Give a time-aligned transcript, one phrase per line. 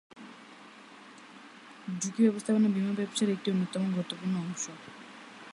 [1.99, 4.63] ঝুঁকি ব্যবস্থাপনা বীমা ব্যবসার একটি অন্যতম গুরুত্বপূর্ণ অংশ।